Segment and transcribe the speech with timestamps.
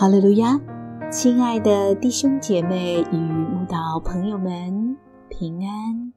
[0.00, 0.58] 哈利路亚，
[1.10, 4.96] 亲爱的弟兄姐妹与慕道朋友们，
[5.28, 6.10] 平安！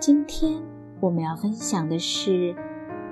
[0.00, 0.60] 今天
[0.98, 2.52] 我们要分享的是《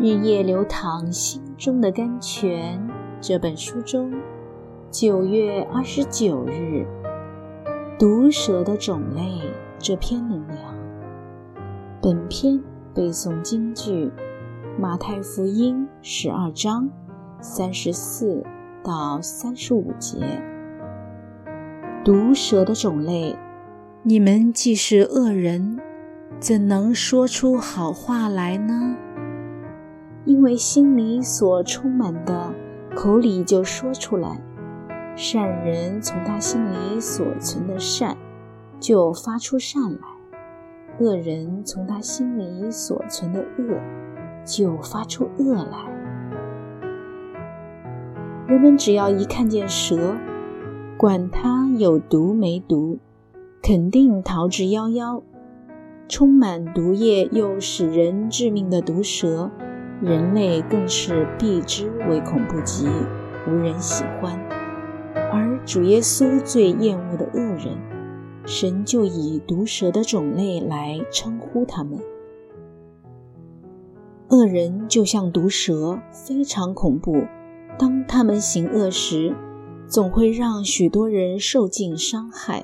[0.00, 2.76] 日夜流淌心中的甘泉》
[3.20, 4.12] 这本书中
[4.90, 6.84] 九月二十九日
[7.96, 9.40] “毒蛇的种类”
[9.78, 10.74] 这篇能量。
[12.02, 12.60] 本篇
[12.92, 14.10] 背诵京剧
[14.76, 16.90] 马太福音十二章
[17.40, 18.44] 三十四。
[18.82, 20.18] 到三十五节，
[22.04, 23.36] 毒蛇的种类，
[24.02, 25.78] 你们既是恶人，
[26.38, 28.96] 怎能说出好话来呢？
[30.24, 32.54] 因为心里所充满的，
[32.94, 34.40] 口里就说出来。
[35.16, 38.16] 善人从他心里所存的善，
[38.78, 39.98] 就发出善来；
[40.98, 43.78] 恶人从他心里所存的恶，
[44.44, 45.99] 就发出恶来。
[48.50, 50.16] 人们只要一看见蛇，
[50.96, 52.98] 管它有毒没毒，
[53.62, 55.22] 肯定逃之夭夭。
[56.08, 59.48] 充满毒液又使人致命的毒蛇，
[60.00, 62.88] 人类更是避之唯恐不及，
[63.46, 64.36] 无人喜欢。
[65.32, 67.78] 而主耶稣最厌恶的恶人，
[68.46, 72.00] 神就以毒蛇的种类来称呼他们。
[74.30, 77.22] 恶人就像毒蛇，非常恐怖。
[77.80, 79.34] 当他们行恶时，
[79.88, 82.62] 总会让许多人受尽伤害。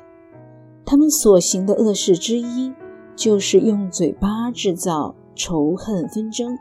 [0.85, 2.71] 他们所行的恶事之一，
[3.17, 6.59] 就是用嘴巴制造仇恨纷争，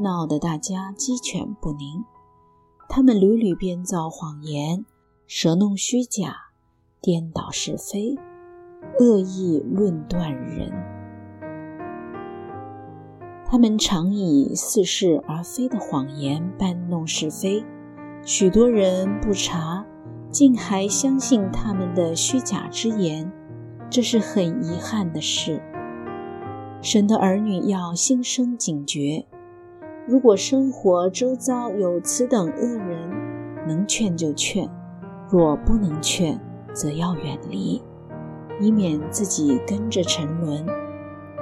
[0.00, 2.04] 闹得大家鸡犬不宁。
[2.88, 4.84] 他们屡屡编造谎言，
[5.26, 6.36] 舌弄虚假，
[7.02, 8.16] 颠倒是非，
[9.00, 10.70] 恶意论断人。
[13.44, 17.64] 他们常以似是而非的谎言搬弄是非。
[18.24, 19.86] 许多人不查，
[20.30, 23.32] 竟还相信他们的虚假之言，
[23.88, 25.62] 这是很遗憾的事。
[26.82, 29.24] 神的儿女要心生警觉，
[30.06, 33.08] 如果生活周遭有此等恶人，
[33.66, 34.68] 能劝就劝；
[35.30, 36.38] 若不能劝，
[36.74, 37.82] 则要远离，
[38.60, 40.66] 以免自己跟着沉沦，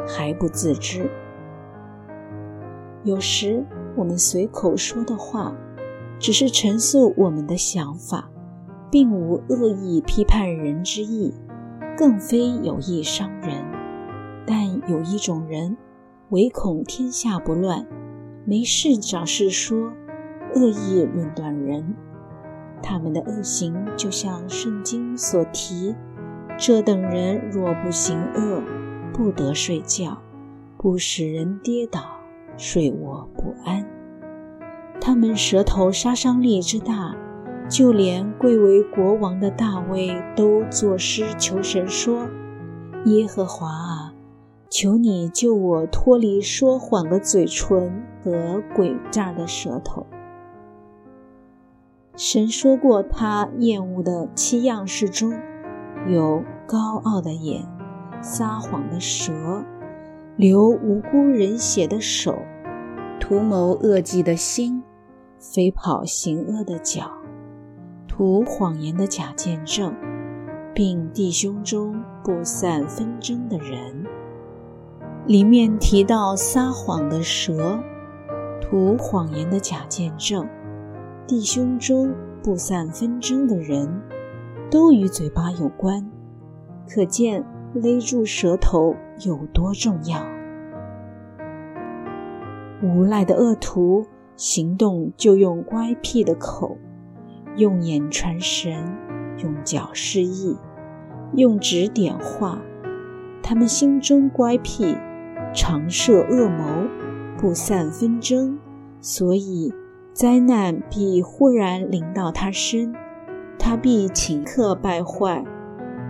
[0.06, 1.10] 还不自知。
[3.03, 3.64] 有时
[3.97, 5.53] 我们随口说的话。
[6.19, 8.31] 只是陈述我们的想法，
[8.91, 11.34] 并无恶意批判人之意，
[11.97, 13.65] 更非有意伤人。
[14.47, 15.76] 但有一种人，
[16.31, 17.87] 唯恐天下不乱，
[18.44, 19.93] 没事找事说，
[20.55, 21.94] 恶意论断人。
[22.82, 25.94] 他们的恶行就像圣经所提：
[26.59, 28.62] 这等人若不行恶，
[29.12, 30.19] 不得睡觉，
[30.76, 32.00] 不使人跌倒，
[32.56, 33.84] 睡卧不安。
[35.00, 37.14] 他们舌头杀伤力之大，
[37.68, 42.26] 就连贵为国王的大卫都作诗求神说
[43.06, 44.14] ：“耶和华啊，
[44.68, 50.06] 求你救我脱离说谎的嘴唇和诡诈的舌头。”
[52.16, 55.34] 神说过，他厌恶的七样事中
[56.08, 57.66] 有高傲的眼、
[58.22, 59.64] 撒谎的舌、
[60.36, 62.38] 流无辜人血的手、
[63.20, 64.82] 图谋恶计的心。
[65.38, 67.10] 飞跑行恶的脚，
[68.08, 69.94] 图谎言的假见证，
[70.74, 74.04] 并弟兄中不散纷争的人。
[75.26, 77.78] 里面提到撒谎的蛇，
[78.60, 80.48] 图谎言的假见证，
[81.26, 84.02] 弟兄中不散纷争的人，
[84.70, 86.10] 都与嘴巴有关，
[86.88, 87.44] 可见
[87.75, 88.94] 勒住舌头
[89.25, 90.19] 有多重要。
[92.82, 94.06] 无赖的恶徒。
[94.36, 96.76] 行动就用乖僻的口，
[97.56, 98.94] 用眼传神，
[99.38, 100.56] 用脚示意，
[101.34, 102.61] 用指点画。
[103.43, 104.96] 他们心中乖僻，
[105.55, 106.64] 常设恶谋，
[107.38, 108.58] 不散纷争，
[109.00, 109.72] 所以
[110.12, 112.93] 灾难必忽然临到他身，
[113.58, 115.44] 他必顷刻败坏，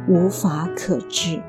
[0.09, 1.41] 无法可治。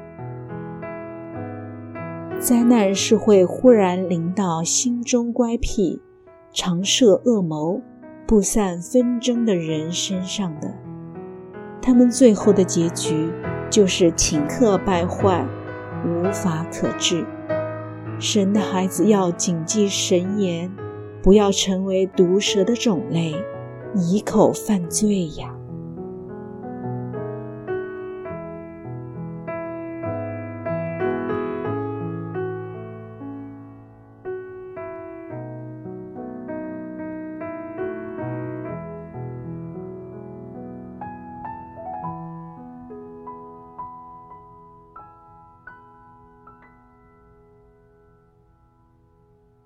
[2.40, 6.02] 灾难是会忽然临到心中乖僻。
[6.60, 7.80] 常设恶谋、
[8.26, 10.74] 不散纷争的人身上的，
[11.80, 13.32] 他们最后的结局
[13.70, 15.46] 就是顷刻败坏，
[16.04, 17.24] 无法可治。
[18.18, 20.76] 神的孩子要谨记神言，
[21.22, 23.36] 不要成为毒蛇的种类，
[23.94, 25.57] 以口犯罪呀。